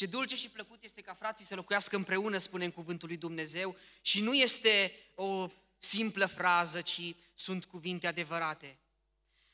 [0.00, 3.76] Ce dulce și plăcut este ca frații să locuiască împreună, spune în cuvântul lui Dumnezeu,
[4.02, 8.78] și nu este o simplă frază, ci sunt cuvinte adevărate.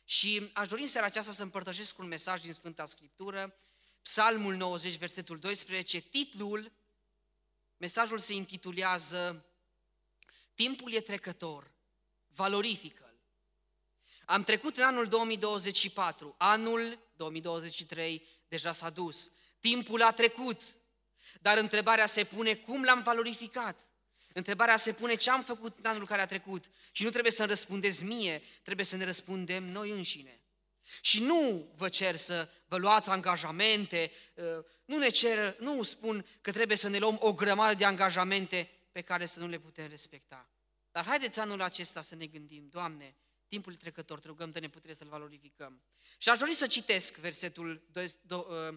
[0.05, 3.57] Și aș dori în seara aceasta să împărtășesc un mesaj din Sfânta Scriptură,
[4.03, 6.73] Psalmul 90, versetul 12, titlul,
[7.77, 9.47] mesajul se intitulează
[10.55, 11.71] Timpul e trecător,
[12.27, 13.21] valorifică-l.
[14.25, 19.31] Am trecut în anul 2024, anul 2023 deja s-a dus.
[19.61, 20.63] Timpul a trecut,
[21.41, 23.81] dar întrebarea se pune cum l-am valorificat.
[24.33, 26.71] Întrebarea se pune ce am făcut în anul care a trecut.
[26.93, 30.41] Și nu trebuie să-mi răspundeți mie, trebuie să ne răspundem noi înșine.
[31.01, 36.53] Și nu vă cer să vă luați angajamente, uh, nu ne cer, nu spun că
[36.53, 40.51] trebuie să ne luăm o grămadă de angajamente pe care să nu le putem respecta.
[40.91, 43.17] Dar haideți anul acesta să ne gândim, Doamne,
[43.49, 45.83] timpul trecător, te rugăm, ne putere să-l valorificăm.
[46.19, 47.89] Și aș dori să citesc versetul,
[48.29, 48.75] uh,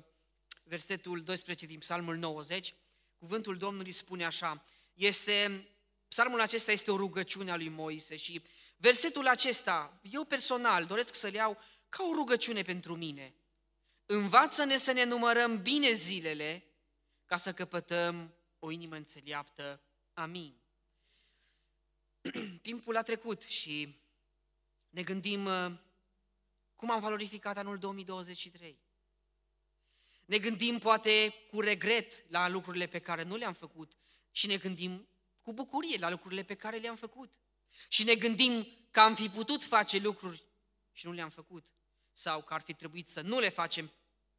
[0.69, 2.73] versetul 12 din Psalmul 90.
[3.17, 5.67] Cuvântul Domnului spune așa, este,
[6.07, 8.41] psalmul acesta este o rugăciune a lui Moise și
[8.77, 11.57] versetul acesta, eu personal doresc să-l iau
[11.89, 13.33] ca o rugăciune pentru mine.
[14.05, 16.63] Învață-ne să ne numărăm bine zilele
[17.25, 19.81] ca să căpătăm o inimă înțeleaptă.
[20.13, 20.53] Amin.
[22.61, 24.01] Timpul a trecut și
[24.89, 25.71] ne gândim uh,
[26.75, 28.79] cum am valorificat anul 2023.
[30.29, 33.97] Ne gândim poate cu regret la lucrurile pe care nu le-am făcut
[34.31, 35.07] și ne gândim
[35.41, 37.33] cu bucurie la lucrurile pe care le-am făcut.
[37.87, 40.43] Și ne gândim că am fi putut face lucruri
[40.91, 41.67] și nu le-am făcut.
[42.11, 43.91] Sau că ar fi trebuit să nu le facem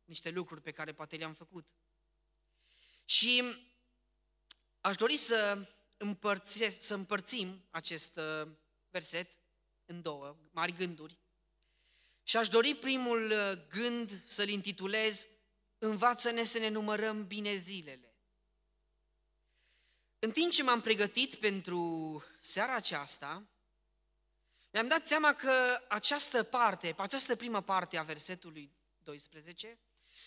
[0.05, 1.69] niște lucruri pe care poate le-am făcut.
[3.05, 3.43] Și
[4.81, 8.49] aș dori să, împărțesc, să împărțim acest uh,
[8.91, 9.31] verset
[9.85, 11.19] în două mari gânduri.
[12.23, 15.27] Și aș dori primul uh, gând să-l intitulez
[15.83, 18.15] Învață-ne să ne numărăm bine zilele.
[20.19, 23.45] În timp ce m-am pregătit pentru seara aceasta,
[24.73, 28.73] mi-am dat seama că această parte, această primă parte a versetului
[29.03, 29.79] 12,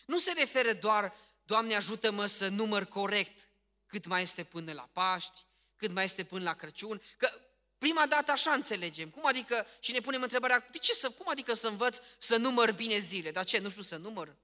[0.06, 1.14] nu se referă doar,
[1.46, 3.48] Doamne ajută-mă să număr corect
[3.86, 5.46] cât mai este până la Paști,
[5.76, 7.32] cât mai este până la Crăciun, că
[7.78, 9.10] prima dată așa înțelegem.
[9.10, 12.72] Cum adică, și ne punem întrebarea, de ce să, cum adică să învăț să număr
[12.72, 13.32] bine zile?
[13.32, 14.36] Dar ce, nu știu să număr?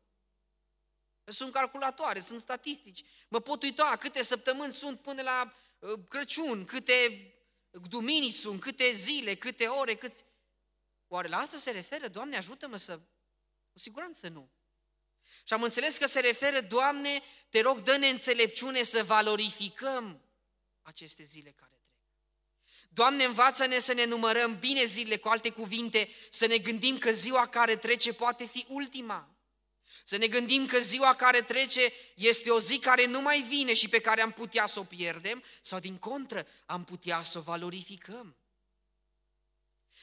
[1.30, 3.04] Sunt calculatoare, sunt statistici.
[3.28, 7.24] Mă pot uita câte săptămâni sunt până la uh, Crăciun, câte
[7.72, 10.26] duminici sunt, câte zile, câte ore, câți...
[11.08, 12.08] Oare la asta se referă?
[12.08, 13.00] Doamne, ajută-mă să...
[13.72, 14.50] Cu siguranță nu.
[15.44, 20.22] Și am înțeles că se referă, Doamne, te rog, dă-ne înțelepciune să valorificăm
[20.82, 22.04] aceste zile care trec.
[22.90, 27.48] Doamne, învață-ne să ne numărăm bine zilele, cu alte cuvinte, să ne gândim că ziua
[27.48, 29.39] care trece poate fi ultima.
[30.10, 33.90] Să ne gândim că ziua care trece este o zi care nu mai vine și
[33.90, 38.38] pe care am putea să o pierdem sau din contră am putea să o valorificăm.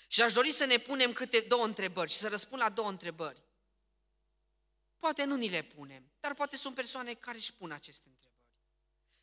[0.09, 3.43] Și aș dori să ne punem câte două întrebări și să răspund la două întrebări.
[4.99, 8.51] Poate nu ni le punem, dar poate sunt persoane care își pun aceste întrebări.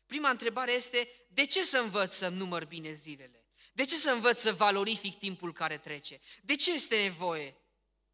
[0.06, 3.46] Prima întrebare este, de ce să învăț să număr bine zilele?
[3.72, 6.20] De ce să învăț să valorific timpul care trece?
[6.42, 7.56] De ce este nevoie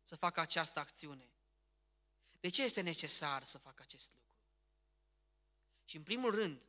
[0.03, 1.31] să fac această acțiune?
[2.41, 4.35] De ce este necesar să fac acest lucru?
[5.85, 6.61] Și în primul rând,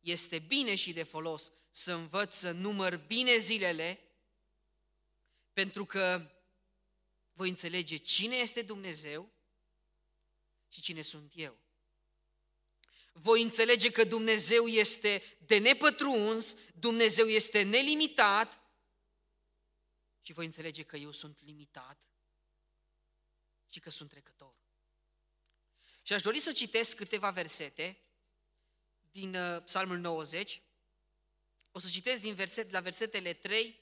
[0.00, 4.00] este bine și de folos să învăț să număr bine zilele,
[5.52, 6.30] pentru că
[7.32, 9.32] voi înțelege cine este Dumnezeu
[10.68, 11.58] și cine sunt eu.
[13.12, 18.60] Voi înțelege că Dumnezeu este de nepătruns, Dumnezeu este nelimitat
[20.20, 22.08] și voi înțelege că eu sunt limitat
[23.76, 24.54] ci că sunt trecător.
[26.02, 27.98] Și aș dori să citesc câteva versete
[29.10, 30.62] din uh, Psalmul 90.
[31.70, 33.80] O să citesc din verset, la versetele 3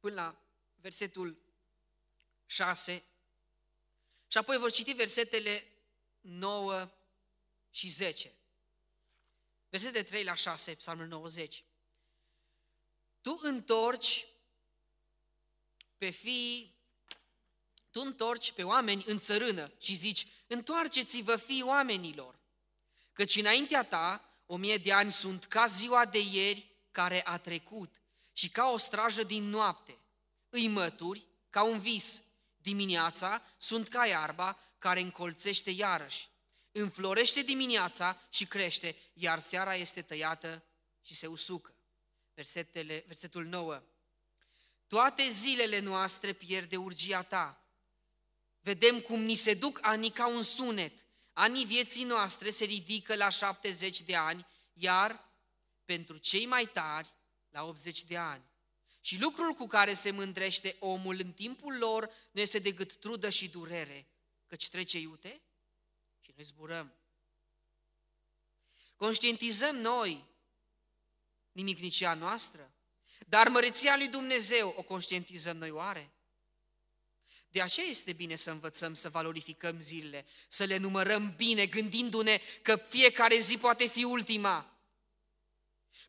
[0.00, 0.42] până la
[0.74, 1.42] versetul
[2.46, 3.04] 6
[4.26, 5.72] și apoi vor citi versetele
[6.20, 6.90] 9
[7.70, 8.34] și 10.
[9.68, 11.64] Versete 3 la 6, Psalmul 90.
[13.20, 14.26] Tu întorci
[15.96, 16.75] pe fiii
[17.96, 22.38] tu întorci pe oameni în țărână și zici, întoarceți-vă fii oamenilor,
[23.12, 28.00] căci înaintea ta o mie de ani sunt ca ziua de ieri care a trecut
[28.32, 29.98] și ca o strajă din noapte.
[30.48, 32.22] Îi mături ca un vis.
[32.56, 36.28] Dimineața sunt ca iarba care încolțește iarăși.
[36.72, 40.64] Înflorește dimineața și crește, iar seara este tăiată
[41.02, 41.74] și se usucă.
[42.34, 43.82] Versetele, versetul 9.
[44.86, 47.60] Toate zilele noastre pierde urgia ta
[48.66, 51.04] Vedem cum ni se duc anii ca un sunet.
[51.32, 55.30] anii vieții noastre se ridică la 70 de ani, iar
[55.84, 57.14] pentru cei mai tari
[57.50, 58.44] la 80 de ani.
[59.00, 63.48] Și lucrul cu care se mândrește omul în timpul lor nu este decât trudă și
[63.48, 64.08] durere,
[64.46, 65.42] căci trece iute
[66.20, 66.94] și noi zburăm.
[68.96, 70.24] Conștientizăm noi
[71.52, 72.74] nimicnicia noastră,
[73.26, 76.15] dar măreția lui Dumnezeu o conștientizăm noi oare?
[77.50, 82.76] De aceea este bine să învățăm să valorificăm zilele, să le numărăm bine, gândindu-ne că
[82.88, 84.70] fiecare zi poate fi ultima.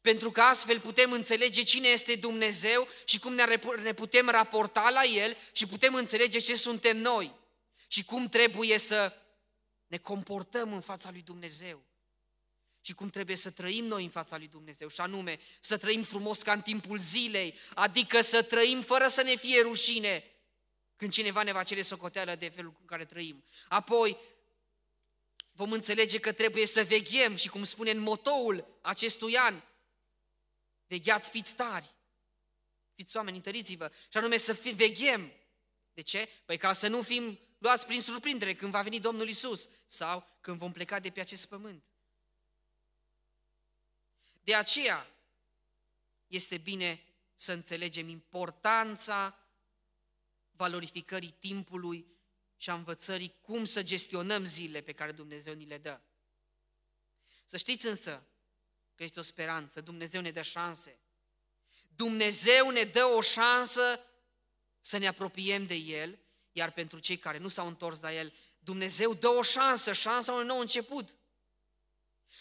[0.01, 3.33] Pentru că astfel putem înțelege cine este Dumnezeu și cum
[3.81, 7.35] ne putem raporta la El și putem înțelege ce suntem noi
[7.87, 9.13] și cum trebuie să
[9.87, 11.85] ne comportăm în fața lui Dumnezeu
[12.81, 16.41] și cum trebuie să trăim noi în fața lui Dumnezeu, și anume să trăim frumos
[16.41, 20.23] ca în timpul zilei, adică să trăim fără să ne fie rușine
[20.97, 23.43] când cineva ne va cere socoteală de felul în care trăim.
[23.67, 24.17] Apoi
[25.51, 29.61] vom înțelege că trebuie să veghem și cum spune în motoul acestui an,
[30.87, 31.93] vegheați, fiți tari,
[32.93, 35.31] fiți oameni, întăriți-vă, și anume să fi, veghem.
[35.93, 36.29] De ce?
[36.45, 40.57] Păi ca să nu fim luați prin surprindere când va veni Domnul Isus sau când
[40.57, 41.83] vom pleca de pe acest pământ.
[44.43, 45.07] De aceea
[46.27, 47.03] este bine
[47.35, 49.46] să înțelegem importanța
[50.57, 52.07] valorificării timpului
[52.57, 55.99] și a învățării cum să gestionăm zilele pe care Dumnezeu ni le dă.
[57.45, 58.27] Să știți însă
[58.95, 60.99] că este o speranță, Dumnezeu ne dă șanse.
[61.95, 63.99] Dumnezeu ne dă o șansă
[64.81, 66.19] să ne apropiem de El,
[66.51, 70.45] iar pentru cei care nu s-au întors la El, Dumnezeu dă o șansă, șansa unui
[70.45, 71.15] nou început.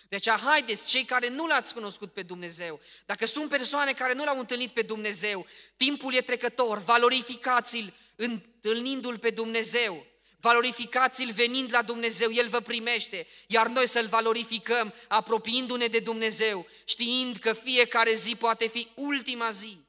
[0.09, 4.39] Deci, haideți, cei care nu l-ați cunoscut pe Dumnezeu, dacă sunt persoane care nu l-au
[4.39, 5.47] întâlnit pe Dumnezeu,
[5.77, 10.07] timpul e trecător, valorificați-l întâlnindu-l pe Dumnezeu,
[10.41, 17.37] valorificați-l venind la Dumnezeu, El vă primește, iar noi să-L valorificăm apropiindu-ne de Dumnezeu, știind
[17.37, 19.86] că fiecare zi poate fi ultima zi.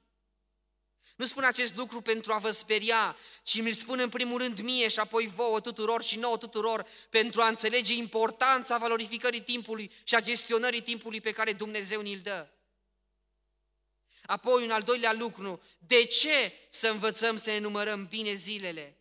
[1.17, 4.87] Nu spun acest lucru pentru a vă speria, ci mi-l spun în primul rând mie
[4.87, 10.21] și apoi vouă tuturor și nouă tuturor pentru a înțelege importanța valorificării timpului și a
[10.21, 12.47] gestionării timpului pe care Dumnezeu ni-l dă.
[14.25, 18.97] Apoi un al doilea lucru, de ce să învățăm să enumărăm bine zilele?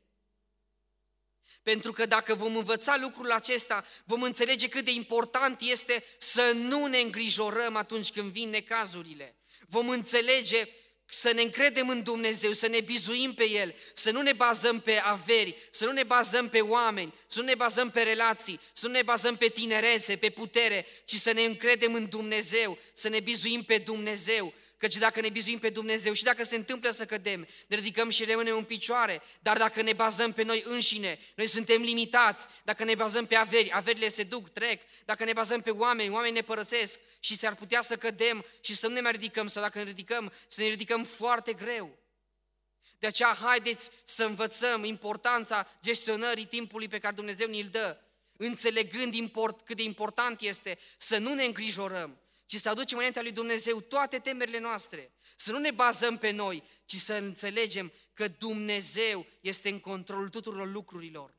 [1.62, 6.86] Pentru că dacă vom învăța lucrul acesta, vom înțelege cât de important este să nu
[6.86, 9.36] ne îngrijorăm atunci când vin necazurile.
[9.68, 10.68] Vom înțelege
[11.08, 15.00] să ne încredem în Dumnezeu, să ne bizuim pe El, să nu ne bazăm pe
[15.02, 18.92] averi, să nu ne bazăm pe oameni, să nu ne bazăm pe relații, să nu
[18.92, 23.62] ne bazăm pe tinerețe, pe putere, ci să ne încredem în Dumnezeu, să ne bizuim
[23.62, 27.76] pe Dumnezeu, Căci dacă ne bizuim pe Dumnezeu și dacă se întâmplă să cădem, ne
[27.76, 32.46] ridicăm și rămânem în picioare, dar dacă ne bazăm pe noi înșine, noi suntem limitați.
[32.64, 34.82] Dacă ne bazăm pe averi, averile se duc, trec.
[35.04, 38.86] Dacă ne bazăm pe oameni, oamenii ne părăsesc și s-ar putea să cădem și să
[38.86, 41.98] nu ne mai ridicăm, sau dacă ne ridicăm, să ne ridicăm foarte greu.
[42.98, 48.00] De aceea, haideți să învățăm importanța gestionării timpului pe care Dumnezeu ni-l dă,
[48.36, 53.32] înțelegând import, cât de important este să nu ne îngrijorăm, ci să aducem înaintea lui
[53.32, 55.12] Dumnezeu toate temerile noastre.
[55.36, 60.66] Să nu ne bazăm pe noi, ci să înțelegem că Dumnezeu este în controlul tuturor
[60.66, 61.34] lucrurilor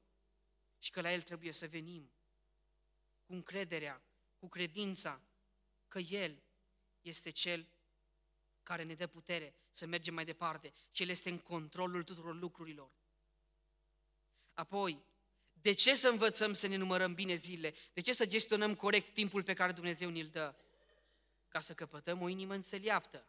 [0.80, 2.12] și că la El trebuie să venim
[3.26, 4.02] cu încrederea,
[4.38, 5.22] cu credința
[5.88, 6.44] că El
[7.02, 7.68] este Cel
[8.64, 12.92] care ne dă putere să mergem mai departe și El este în controlul tuturor lucrurilor.
[14.54, 15.04] Apoi,
[15.54, 17.76] de ce să învățăm să ne numărăm bine zilele?
[17.94, 20.56] De ce să gestionăm corect timpul pe care Dumnezeu ne-l dă?
[21.58, 23.26] Ca să căpătăm o inimă înțeleaptă.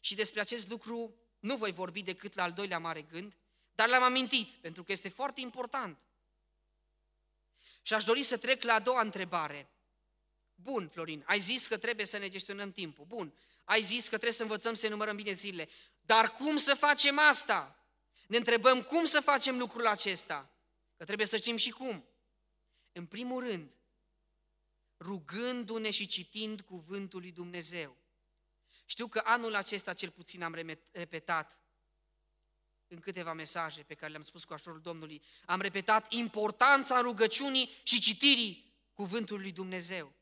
[0.00, 3.36] Și despre acest lucru nu voi vorbi decât la al doilea mare gând,
[3.74, 5.98] dar l-am amintit, pentru că este foarte important.
[7.82, 9.70] Și aș dori să trec la a doua întrebare.
[10.54, 13.04] Bun, Florin, ai zis că trebuie să ne gestionăm timpul.
[13.04, 15.68] Bun, ai zis că trebuie să învățăm să numărăm bine zilele.
[16.00, 17.84] Dar cum să facem asta?
[18.26, 20.50] Ne întrebăm cum să facem lucrul acesta.
[20.96, 22.04] Că trebuie să știm și cum.
[22.92, 23.70] În primul rând,
[25.00, 27.96] rugându-ne și citind cuvântul lui Dumnezeu.
[28.86, 30.54] Știu că anul acesta cel puțin am
[30.92, 31.60] repetat
[32.88, 38.00] în câteva mesaje pe care le-am spus cu ajutorul Domnului, am repetat importanța rugăciunii și
[38.00, 40.12] citirii cuvântului lui Dumnezeu.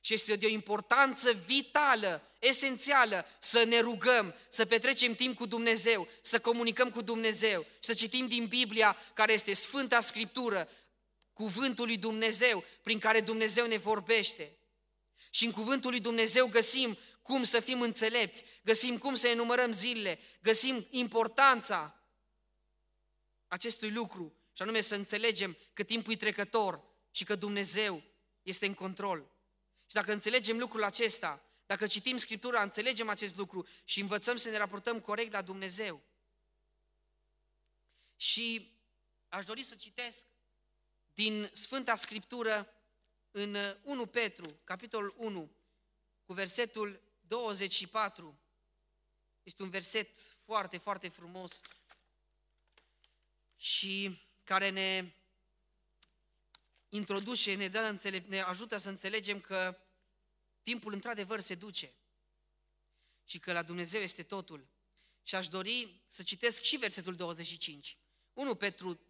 [0.00, 6.08] Și este de o importanță vitală, esențială, să ne rugăm, să petrecem timp cu Dumnezeu,
[6.22, 10.68] să comunicăm cu Dumnezeu și să citim din Biblia, care este Sfânta Scriptură,
[11.32, 14.56] cuvântul lui Dumnezeu prin care Dumnezeu ne vorbește.
[15.30, 20.18] Și în cuvântul lui Dumnezeu găsim cum să fim înțelepți, găsim cum să enumărăm zilele,
[20.42, 22.02] găsim importanța
[23.46, 28.02] acestui lucru și anume să înțelegem că timpul e trecător și că Dumnezeu
[28.42, 29.30] este în control.
[29.86, 34.56] Și dacă înțelegem lucrul acesta, dacă citim Scriptura, înțelegem acest lucru și învățăm să ne
[34.56, 36.02] raportăm corect la Dumnezeu.
[38.16, 38.76] Și
[39.28, 40.26] aș dori să citesc
[41.14, 42.74] din Sfânta Scriptură
[43.30, 45.50] în 1 Petru, capitolul 1,
[46.24, 48.38] cu versetul 24.
[49.42, 51.60] Este un verset foarte, foarte frumos
[53.56, 55.12] și care ne
[56.88, 59.78] introduce, ne, dă înțele- ne ajută să înțelegem că
[60.62, 61.94] timpul într-adevăr se duce
[63.24, 64.66] și că la Dumnezeu este totul.
[65.22, 67.98] Și aș dori să citesc și versetul 25.
[68.32, 69.00] 1 Petru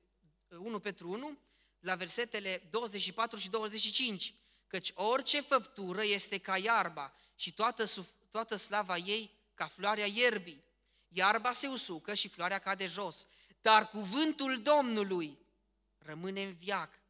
[0.49, 1.39] 1, Petru 1,
[1.83, 4.35] la versetele 24 și 25.
[4.67, 7.85] Căci orice făptură este ca iarba și toată,
[8.31, 10.65] toată slava ei ca floarea ierbii.
[11.09, 13.27] Iarba se usucă și floarea cade jos,
[13.61, 15.39] dar cuvântul Domnului
[15.99, 17.01] rămâne în viac.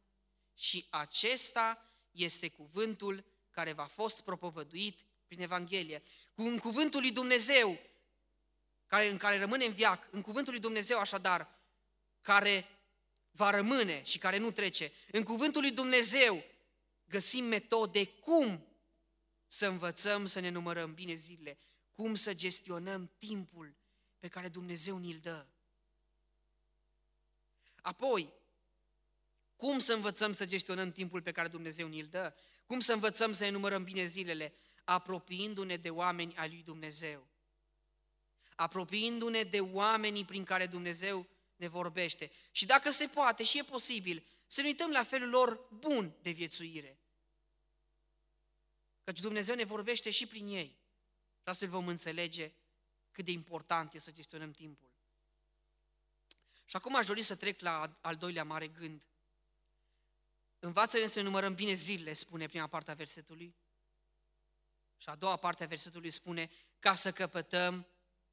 [0.53, 6.03] Și acesta este cuvântul care v-a fost propovăduit prin Evanghelie.
[6.35, 7.79] Cu un cuvântul lui Dumnezeu,
[8.87, 11.59] care, în care rămâne în viac, în cuvântul lui Dumnezeu așadar,
[12.21, 12.67] care
[13.35, 14.91] va rămâne și care nu trece.
[15.11, 16.43] În cuvântul lui Dumnezeu
[17.05, 18.67] găsim metode cum
[19.47, 21.57] să învățăm să ne numărăm bine zilele,
[21.91, 23.75] cum să gestionăm timpul
[24.19, 25.47] pe care Dumnezeu ni-l dă.
[27.75, 28.33] Apoi,
[29.55, 32.35] cum să învățăm să gestionăm timpul pe care Dumnezeu ni-l dă?
[32.65, 34.53] Cum să învățăm să ne numărăm bine zilele?
[34.83, 37.27] Apropiindu-ne de oameni al lui Dumnezeu.
[38.55, 41.27] Apropiindu-ne de oamenii prin care Dumnezeu
[41.63, 42.31] ne vorbește.
[42.51, 46.31] Și dacă se poate și e posibil, să ne uităm la felul lor bun de
[46.31, 46.99] viețuire.
[49.03, 50.77] Căci Dumnezeu ne vorbește și prin ei.
[51.41, 52.53] Și astfel vom înțelege
[53.11, 54.91] cât de important e să gestionăm timpul.
[56.65, 59.07] Și acum aș dori să trec la al doilea mare gând.
[60.59, 63.55] Învață-ne să ne numărăm bine zilele, spune prima parte a versetului.
[64.97, 67.87] Și a doua parte a versetului spune, ca să căpătăm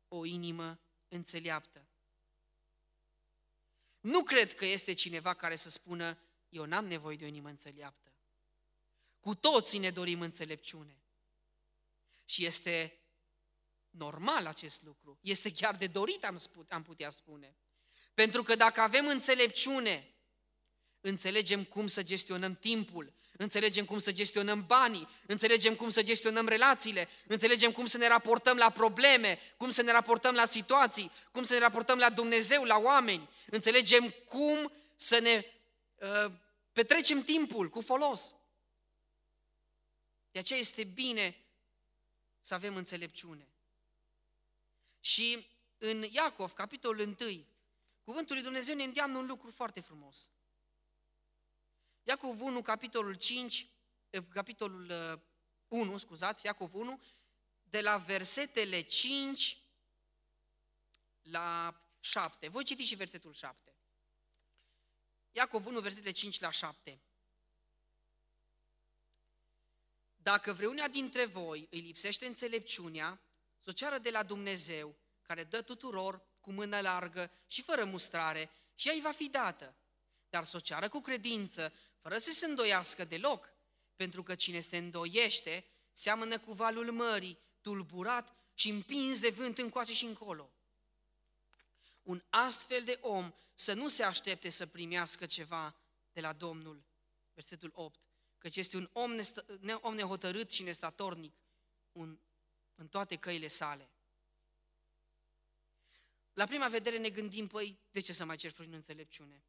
[0.08, 1.89] o inimă înțeleaptă.
[4.00, 8.12] Nu cred că este cineva care să spună, eu n-am nevoie de o inimă înțeleaptă.
[9.20, 11.02] Cu toții ne dorim înțelepciune.
[12.24, 13.00] Și este
[13.90, 15.18] normal acest lucru.
[15.22, 17.56] Este chiar de dorit, am, sput, am putea spune.
[18.14, 20.14] Pentru că dacă avem înțelepciune,
[21.00, 27.08] înțelegem cum să gestionăm timpul, înțelegem cum să gestionăm banii, înțelegem cum să gestionăm relațiile,
[27.26, 31.52] înțelegem cum să ne raportăm la probleme, cum să ne raportăm la situații, cum să
[31.52, 35.44] ne raportăm la Dumnezeu, la oameni, înțelegem cum să ne
[35.94, 36.32] uh,
[36.72, 38.34] petrecem timpul cu folos.
[40.30, 41.36] De aceea este bine
[42.40, 43.48] să avem înțelepciune.
[45.00, 45.46] Și
[45.78, 47.46] în Iacov, capitolul 1,
[48.04, 50.28] cuvântul lui Dumnezeu ne îndeamnă un lucru foarte frumos.
[52.02, 53.66] Iacov 1, capitolul 5,
[54.10, 54.92] eh, capitolul
[55.68, 57.00] 1, eh, scuzați, Iacov 1,
[57.62, 59.62] de la versetele 5
[61.22, 62.48] la 7.
[62.48, 63.76] Voi citi și versetul 7.
[65.30, 67.02] Iacov 1, versetele 5 la 7.
[70.16, 73.20] Dacă vreunea dintre voi îi lipsește înțelepciunea,
[73.58, 78.50] să o ceară de la Dumnezeu, care dă tuturor cu mână largă și fără mustrare,
[78.74, 79.76] și ea îi va fi dată.
[80.28, 83.52] Dar să o ceară cu credință, fără să se îndoiască deloc,
[83.96, 89.92] pentru că cine se îndoiește seamănă cu valul mării, tulburat și împins de vânt încoace
[89.92, 90.52] și încolo.
[92.02, 95.76] Un astfel de om să nu se aștepte să primească ceva
[96.12, 96.84] de la Domnul.
[97.34, 98.00] Versetul 8.
[98.38, 101.34] Căci este un om, nestă, om nehotărât și nestatornic
[101.92, 102.20] un,
[102.74, 103.90] în toate căile sale.
[106.32, 109.44] La prima vedere ne gândim, păi, de ce să mai cer prin înțelepciune?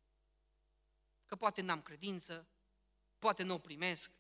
[1.32, 2.48] Că poate n-am credință,
[3.20, 4.12] poate nu o primesc.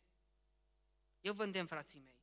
[1.22, 2.20] Eu vă îndemn, frații mei,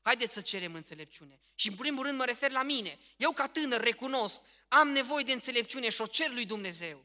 [0.00, 1.40] haideți să cerem înțelepciune.
[1.54, 2.98] Și în primul rând mă refer la mine.
[3.16, 7.04] Eu ca tânăr recunosc, am nevoie de înțelepciune și o cer lui Dumnezeu.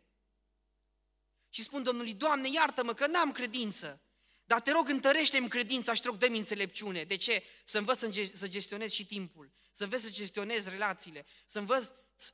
[1.50, 4.02] Și spun Domnului, Doamne, iartă-mă că n-am credință.
[4.46, 7.04] Dar te rog, întărește-mi credința și te rog, dă-mi înțelepciune.
[7.04, 7.44] De ce?
[7.66, 8.00] Să învăț
[8.34, 11.92] să gestionez și timpul, să învăț să gestionez relațiile, să învăț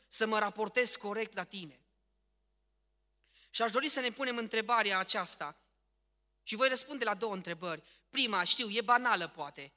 [0.10, 1.83] să mă raportez corect la tine.
[3.54, 5.58] Și aș dori să ne punem întrebarea aceasta.
[6.44, 7.84] Și voi răspunde la două întrebări.
[8.10, 9.74] Prima, știu, e banală poate.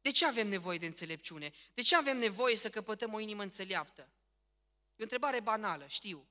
[0.00, 1.52] De ce avem nevoie de înțelepciune?
[1.74, 4.00] De ce avem nevoie să căpătăm o inimă înțeleaptă?
[4.00, 6.28] E o întrebare banală, știu.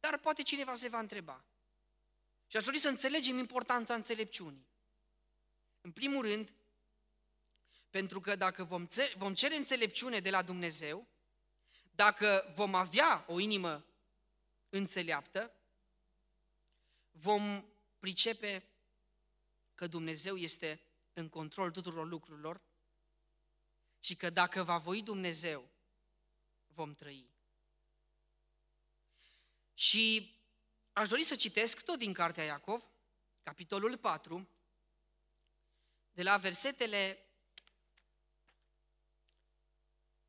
[0.00, 1.44] Dar poate cineva se va întreba.
[2.46, 4.68] Și aș dori să înțelegem importanța înțelepciunii.
[5.80, 6.52] În primul rând,
[7.90, 8.86] pentru că dacă vom,
[9.16, 11.08] vom cere înțelepciune de la Dumnezeu,
[11.90, 13.84] dacă vom avea o inimă
[14.68, 15.54] înțeleaptă,
[17.20, 17.64] vom
[17.98, 18.64] pricepe
[19.74, 20.80] că Dumnezeu este
[21.12, 22.60] în control tuturor lucrurilor
[24.00, 25.70] și că dacă va voi Dumnezeu,
[26.66, 27.30] vom trăi.
[29.74, 30.34] Și
[30.92, 32.90] aș dori să citesc tot din Cartea Iacov,
[33.42, 34.48] capitolul 4,
[36.10, 37.24] de la versetele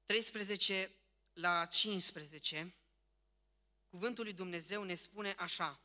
[0.06, 0.96] 13
[1.34, 2.76] la 15,
[3.88, 5.80] cuvântul lui Dumnezeu ne spune așa.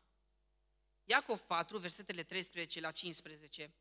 [1.08, 3.74] Iacov 4, versetele 13 la 15.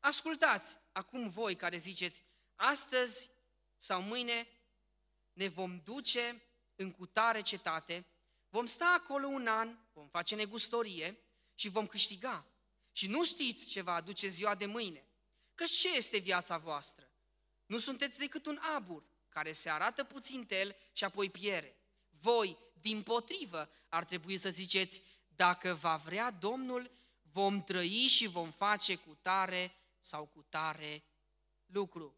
[0.00, 2.22] Ascultați acum voi care ziceți,
[2.54, 3.30] astăzi
[3.76, 4.48] sau mâine
[5.32, 6.42] ne vom duce
[6.74, 8.06] în cutare cetate,
[8.48, 11.18] vom sta acolo un an, vom face negustorie
[11.54, 12.46] și vom câștiga.
[12.92, 15.04] Și nu știți ce va aduce ziua de mâine.
[15.54, 17.10] Că ce este viața voastră?
[17.66, 21.76] Nu sunteți decât un abur care se arată puțin tel și apoi piere.
[22.08, 25.02] Voi, din potrivă, ar trebui să ziceți,
[25.40, 26.90] dacă va vrea Domnul,
[27.32, 31.02] vom trăi și vom face cu tare sau cu tare
[31.66, 32.16] lucru.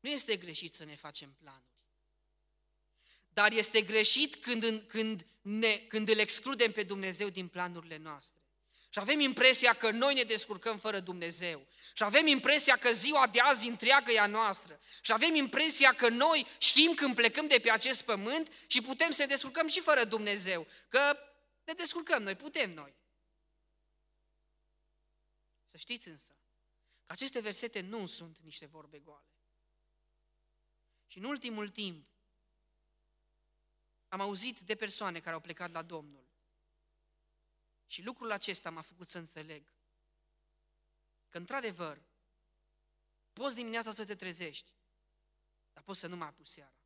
[0.00, 1.82] Nu este greșit să ne facem planuri.
[3.28, 8.42] Dar este greșit când, când, ne, când îl excludem pe Dumnezeu din planurile noastre.
[8.88, 11.66] Și avem impresia că noi ne descurcăm fără Dumnezeu.
[11.94, 14.80] Și avem impresia că ziua de azi întreagă e a noastră.
[15.02, 19.22] Și avem impresia că noi știm când plecăm de pe acest pământ și putem să
[19.22, 20.66] ne descurcăm și fără Dumnezeu.
[20.88, 21.16] Că
[21.64, 22.96] ne descurcăm noi, putem noi.
[25.64, 26.36] Să știți însă
[27.04, 29.28] că aceste versete nu sunt niște vorbe goale.
[31.06, 32.08] Și în ultimul timp
[34.08, 36.26] am auzit de persoane care au plecat la Domnul.
[37.86, 39.74] Și lucrul acesta m-a făcut să înțeleg
[41.28, 42.02] că, într-adevăr,
[43.32, 44.74] poți dimineața să te trezești,
[45.72, 46.78] dar poți să nu mai apuci seara.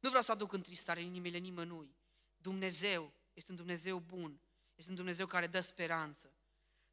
[0.00, 1.96] Nu vreau să aduc întristare în inimile nimănui.
[2.36, 4.40] Dumnezeu este un Dumnezeu bun,
[4.74, 6.34] este un Dumnezeu care dă speranță.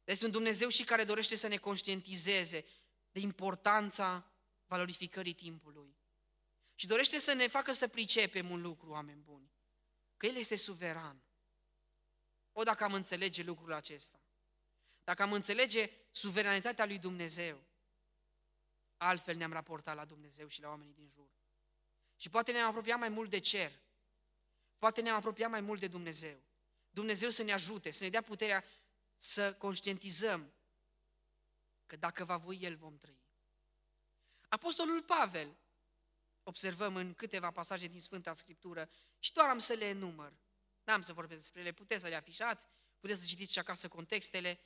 [0.04, 2.64] Este un Dumnezeu și care dorește să ne conștientizeze
[3.12, 4.30] de importanța
[4.66, 5.96] valorificării timpului.
[6.74, 9.50] Și dorește să ne facă să pricepem un lucru, oameni buni,
[10.16, 11.22] că El este suveran.
[12.52, 14.20] O, dacă am înțelege lucrul acesta,
[15.04, 17.64] dacă am înțelege suveranitatea lui Dumnezeu,
[18.96, 21.30] altfel ne-am raportat la Dumnezeu și la oamenii din jur.
[22.16, 23.72] Și poate ne-am apropiat mai mult de cer,
[24.78, 26.42] poate ne-am apropiat mai mult de Dumnezeu.
[26.90, 28.64] Dumnezeu să ne ajute, să ne dea puterea
[29.16, 30.52] să conștientizăm
[31.86, 33.24] că dacă va voi El vom trăi.
[34.48, 35.56] Apostolul Pavel,
[36.42, 40.32] observăm în câteva pasaje din Sfânta Scriptură și doar am să le enumăr.
[40.84, 42.66] N-am să vorbesc despre ele, puteți să le afișați,
[42.98, 44.60] puteți să citiți și acasă contextele,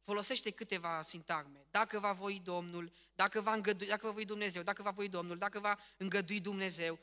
[0.00, 1.66] folosește câteva sintagme.
[1.70, 5.38] Dacă va voi Domnul, dacă va, îngădui, dacă va voi Dumnezeu, dacă va voi Domnul,
[5.38, 6.98] dacă va îngădui Dumnezeu.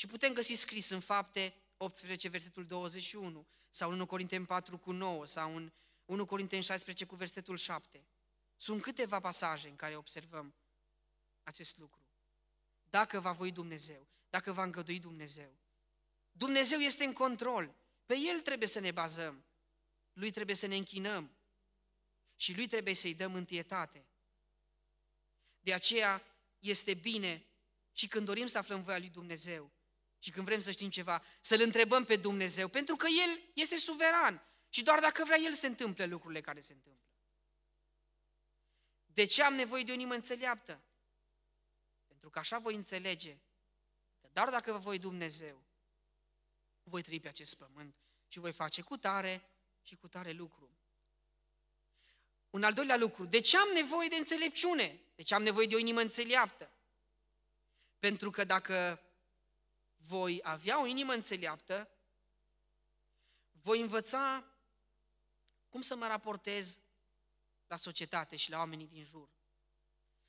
[0.00, 4.92] Și putem găsi scris în fapte 18, versetul 21, sau în 1 Corinteni 4 cu
[4.92, 5.72] 9, sau în
[6.04, 8.06] 1 Corinteni 16 cu versetul 7.
[8.56, 10.54] Sunt câteva pasaje în care observăm
[11.42, 12.00] acest lucru.
[12.90, 15.58] Dacă va voi Dumnezeu, dacă va îngădui Dumnezeu.
[16.32, 17.74] Dumnezeu este în control.
[18.06, 19.44] Pe El trebuie să ne bazăm.
[20.12, 21.30] Lui trebuie să ne închinăm.
[22.36, 24.06] Și Lui trebuie să-i dăm întietate.
[25.60, 26.22] De aceea
[26.58, 27.46] este bine
[27.92, 29.78] și când dorim să aflăm voia lui Dumnezeu
[30.20, 34.42] și când vrem să știm ceva, să-L întrebăm pe Dumnezeu, pentru că El este suveran
[34.68, 37.08] și doar dacă vrea El se întâmplă lucrurile care se întâmplă.
[39.06, 40.82] De ce am nevoie de o inimă înțeleaptă?
[42.06, 43.38] Pentru că așa voi înțelege
[44.20, 45.64] că doar dacă vă voi Dumnezeu,
[46.82, 47.94] voi trăi pe acest pământ
[48.28, 49.50] și voi face cu tare
[49.82, 50.70] și cu tare lucru.
[52.50, 55.00] Un al doilea lucru, de ce am nevoie de înțelepciune?
[55.14, 56.70] De ce am nevoie de o inimă înțeleaptă?
[57.98, 59.02] Pentru că dacă
[60.10, 61.90] voi avea o inimă înțeleaptă,
[63.50, 64.52] voi învăța
[65.68, 66.78] cum să mă raportez
[67.66, 69.30] la societate și la oamenii din jur.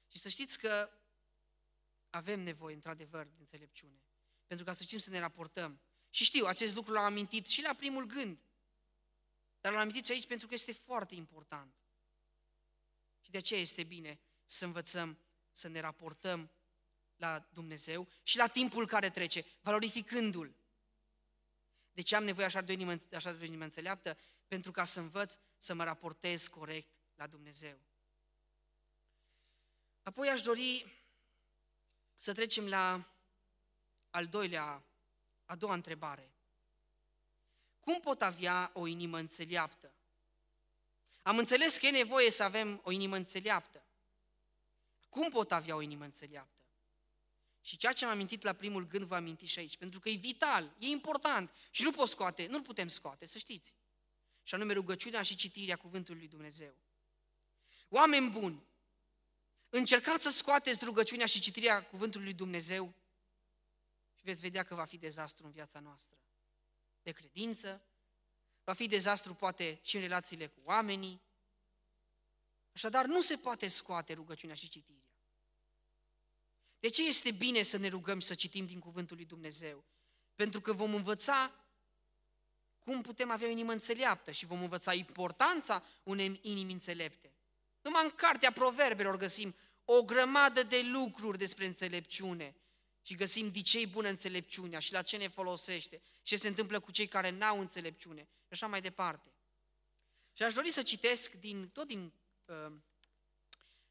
[0.07, 0.89] Și să știți că
[2.09, 4.03] avem nevoie, într-adevăr, de înțelepciune.
[4.47, 5.81] Pentru ca să știm să ne raportăm.
[6.09, 8.39] Și știu, acest lucru l-am amintit și la primul gând.
[9.61, 11.75] Dar l-am amintit și aici pentru că este foarte important.
[13.21, 15.19] Și de aceea este bine să învățăm
[15.51, 16.51] să ne raportăm
[17.21, 20.55] la Dumnezeu și la timpul care trece, valorificându-l.
[21.91, 24.17] De ce am nevoie așa de o inimă, așa de o inimă înțeleaptă?
[24.47, 27.79] Pentru ca să învăț să mă raportez corect la Dumnezeu.
[30.03, 30.85] Apoi aș dori
[32.15, 33.13] să trecem la
[34.09, 34.83] al doilea,
[35.45, 36.33] a doua întrebare.
[37.79, 39.93] Cum pot avea o inimă înțeleaptă?
[41.21, 43.85] Am înțeles că e nevoie să avem o inimă înțeleaptă.
[45.09, 46.60] Cum pot avea o inimă înțeleaptă?
[47.61, 50.15] Și ceea ce am amintit la primul gând, vă aminti și aici, pentru că e
[50.15, 53.75] vital, e important și nu pot scoate, nu-l putem scoate, să știți.
[54.43, 56.75] și anume rugăciunea și citirea Cuvântului lui Dumnezeu.
[57.89, 58.67] Oameni buni,
[59.69, 62.93] încercați să scoateți rugăciunea și citirea Cuvântului lui Dumnezeu
[64.15, 66.17] și veți vedea că va fi dezastru în viața noastră.
[67.01, 67.85] De credință,
[68.63, 71.21] va fi dezastru poate și în relațiile cu oamenii.
[72.73, 75.10] Așadar, nu se poate scoate rugăciunea și citirea.
[76.81, 79.85] De ce este bine să ne rugăm și să citim din Cuvântul lui Dumnezeu?
[80.35, 81.65] Pentru că vom învăța
[82.79, 87.33] cum putem avea o inimă înțeleaptă și vom învăța importanța unei inimi înțelepte.
[87.81, 92.55] Numai în cartea proverbelor găsim o grămadă de lucruri despre înțelepciune
[93.01, 96.79] și găsim de ce bună înțelepciunea și la ce ne folosește și ce se întâmplă
[96.79, 99.33] cu cei care n-au înțelepciune și așa mai departe.
[100.33, 102.13] Și aș dori să citesc din, tot din
[102.45, 102.73] uh,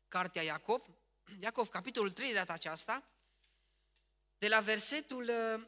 [0.09, 0.87] cartea Iacov,
[1.39, 3.09] Iacov, capitolul 3 de data aceasta,
[4.39, 5.67] de la versetul, uh,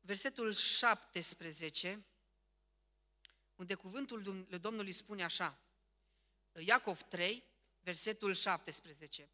[0.00, 2.06] versetul 17,
[3.54, 5.58] unde cuvântul Domnului spune așa,
[6.52, 7.44] Iacov 3,
[7.80, 9.30] versetul 17.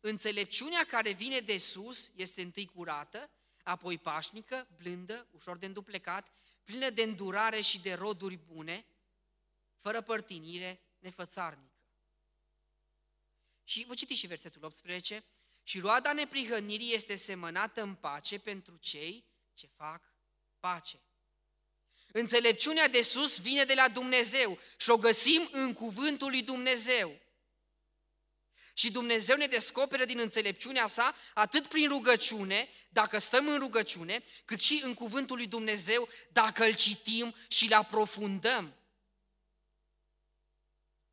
[0.00, 3.30] Înțelepciunea care vine de sus este întâi curată,
[3.62, 6.28] apoi pașnică, blândă, ușor de înduplecat,
[6.64, 8.86] plină de îndurare și de roduri bune,
[9.74, 11.73] fără părtinire, nefățarnică.
[13.64, 15.24] Și vă citiți și versetul 18.
[15.62, 19.24] Și roada neprihănirii este semănată în pace pentru cei
[19.54, 20.14] ce fac
[20.60, 21.02] pace.
[22.12, 27.22] Înțelepciunea de sus vine de la Dumnezeu și o găsim în cuvântul lui Dumnezeu.
[28.74, 34.60] Și Dumnezeu ne descoperă din înțelepciunea sa, atât prin rugăciune, dacă stăm în rugăciune, cât
[34.60, 38.74] și în cuvântul lui Dumnezeu, dacă îl citim și îl aprofundăm.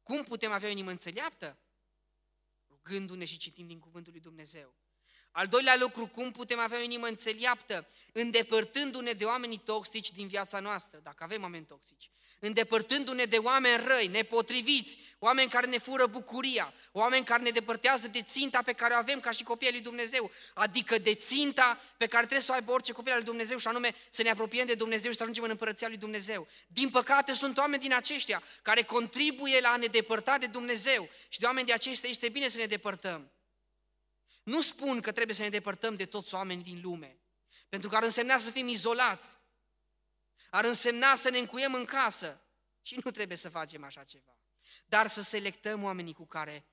[0.03, 1.57] Cum putem avea o inimă înțeleaptă?
[2.83, 4.75] Rugându-ne și citind din cuvântul lui Dumnezeu.
[5.31, 7.87] Al doilea lucru, cum putem avea o inimă înțeleaptă?
[8.11, 12.11] Îndepărtându-ne de oamenii toxici din viața noastră, dacă avem oameni toxici.
[12.39, 18.21] Îndepărtându-ne de oameni răi, nepotriviți, oameni care ne fură bucuria, oameni care ne depărtează de
[18.21, 22.25] ținta pe care o avem ca și copiii lui Dumnezeu, adică de ținta pe care
[22.25, 24.73] trebuie să o aibă orice copil al lui Dumnezeu și anume să ne apropiem de
[24.73, 26.47] Dumnezeu și să ajungem în împărăția lui Dumnezeu.
[26.67, 31.39] Din păcate sunt oameni din aceștia care contribuie la a ne depărta de Dumnezeu și
[31.39, 33.31] de oameni de aceștia este bine să ne depărtăm.
[34.43, 37.19] Nu spun că trebuie să ne depărtăm de toți oamenii din lume,
[37.69, 39.37] pentru că ar însemna să fim izolați,
[40.49, 42.45] ar însemna să ne încuiem în casă.
[42.81, 44.39] Și nu trebuie să facem așa ceva.
[44.85, 46.65] Dar să selectăm oamenii cu care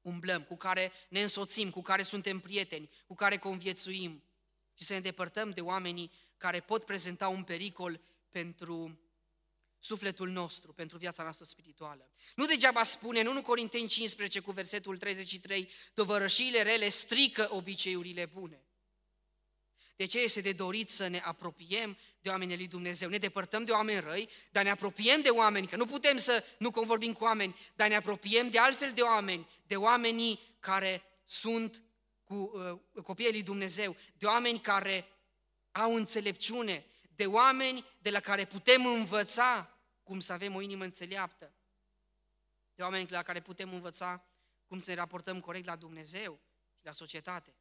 [0.00, 4.24] umblăm, cu care ne însoțim, cu care suntem prieteni, cu care conviețuim.
[4.74, 9.00] Și să ne depărtăm de oamenii care pot prezenta un pericol pentru
[9.80, 12.10] sufletul nostru, pentru viața noastră spirituală.
[12.34, 18.64] Nu degeaba spune în 1 Corinteni 15 cu versetul 33, tovărășiile rele strică obiceiurile bune.
[19.96, 23.08] De ce este de dorit să ne apropiem de oamenii lui Dumnezeu?
[23.08, 26.70] Ne depărtăm de oameni răi, dar ne apropiem de oameni, că nu putem să nu
[26.70, 31.82] convorbim cu oameni, dar ne apropiem de altfel de oameni, de oamenii care sunt
[32.24, 32.34] cu
[32.94, 35.08] uh, copiii lui Dumnezeu, de oameni care
[35.72, 36.84] au înțelepciune,
[37.20, 41.52] de oameni de la care putem învăța cum să avem o inimă înțeleaptă,
[42.74, 44.24] de oameni la care putem învăța
[44.66, 46.40] cum să ne raportăm corect la Dumnezeu
[46.78, 47.54] și la societate.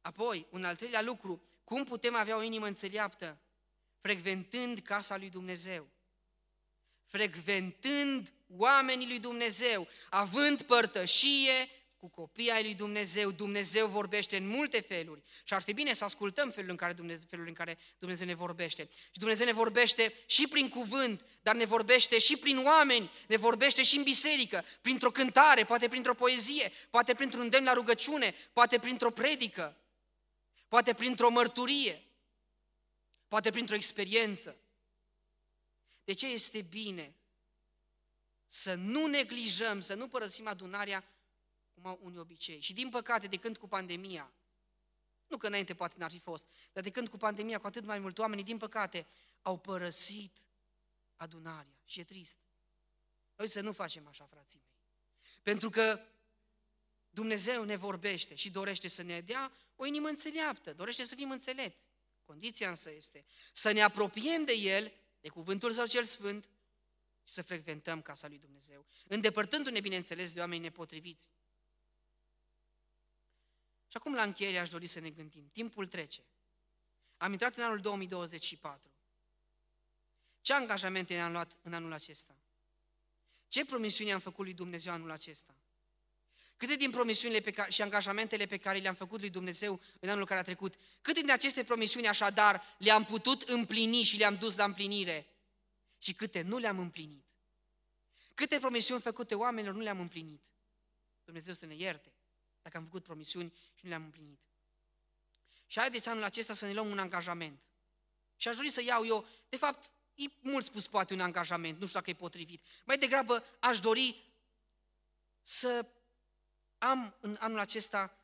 [0.00, 3.40] Apoi, un al treilea lucru, cum putem avea o inimă înțeleaptă?
[4.00, 5.88] Frecventând casa lui Dumnezeu.
[7.04, 14.80] Frecventând oamenii lui Dumnezeu, având părtășie cu copiii ai lui Dumnezeu, Dumnezeu vorbește în multe
[14.80, 18.26] feluri și ar fi bine să ascultăm felul în care Dumnezeu, felul în care Dumnezeu
[18.26, 18.88] ne vorbește.
[18.90, 23.82] Și Dumnezeu ne vorbește și prin cuvânt, dar ne vorbește și prin oameni, ne vorbește
[23.82, 29.10] și în biserică, printr-o cântare, poate printr-o poezie, poate printr-un demn la rugăciune, poate printr-o
[29.10, 29.76] predică,
[30.68, 32.02] poate printr-o mărturie,
[33.28, 34.56] poate printr-o experiență.
[36.04, 37.14] De ce este bine
[38.46, 41.04] să nu neglijăm, să nu părăsim adunarea
[41.80, 42.60] cum au unii obicei.
[42.60, 44.32] Și din păcate, de când cu pandemia,
[45.26, 47.98] nu că înainte poate n-ar fi fost, dar de când cu pandemia, cu atât mai
[47.98, 49.06] mult oamenii, din păcate,
[49.42, 50.46] au părăsit
[51.16, 51.80] adunarea.
[51.84, 52.38] Și e trist.
[53.36, 54.76] Noi să nu facem așa, frații mei.
[55.42, 56.00] Pentru că
[57.10, 61.88] Dumnezeu ne vorbește și dorește să ne dea o inimă înțeleaptă, dorește să fim înțelepți.
[62.24, 66.50] Condiția însă este să ne apropiem de El, de Cuvântul Său cel Sfânt
[67.24, 71.30] și să frecventăm casa lui Dumnezeu, îndepărtându-ne, bineînțeles, de oameni nepotriviți.
[73.88, 75.48] Și acum la încheiere aș dori să ne gândim.
[75.52, 76.24] Timpul trece.
[77.16, 78.90] Am intrat în anul 2024.
[80.40, 82.36] Ce angajamente ne-am luat în anul acesta?
[83.48, 85.54] Ce promisiuni am făcut lui Dumnezeu anul acesta?
[86.56, 90.26] Câte din promisiunile pe care, și angajamentele pe care le-am făcut lui Dumnezeu în anul
[90.26, 94.64] care a trecut, câte din aceste promisiuni așadar le-am putut împlini și le-am dus la
[94.64, 95.26] împlinire?
[95.98, 97.26] și câte nu le-am împlinit.
[98.34, 100.46] Câte promisiuni făcute oamenilor nu le-am împlinit.
[101.24, 102.12] Dumnezeu să ne ierte
[102.68, 104.40] dacă am făcut promisiuni și nu le-am împlinit.
[105.66, 107.60] Și haideți anul acesta să ne luăm un angajament.
[108.36, 111.86] Și aș dori să iau eu, de fapt, e mult spus poate un angajament, nu
[111.86, 112.62] știu dacă e potrivit.
[112.84, 114.24] Mai degrabă aș dori
[115.42, 115.86] să
[116.78, 118.18] am în anul acesta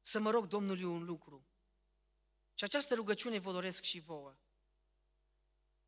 [0.00, 1.46] să mă rog Domnului un lucru.
[2.54, 4.36] Și această rugăciune vă doresc și vouă.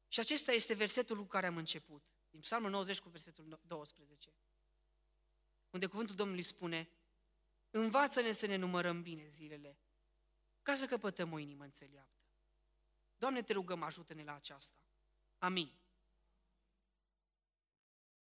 [0.09, 4.35] Și acesta este versetul cu care am început, din Psalmul 90 cu versetul 12,
[5.71, 6.89] unde cuvântul Domnului spune,
[7.71, 9.79] Învață-ne să ne numărăm bine zilele,
[10.63, 12.25] ca să căpătăm o inimă înțeleaptă.
[13.17, 14.79] Doamne, te rugăm, ajută-ne la aceasta.
[15.39, 15.80] Amin.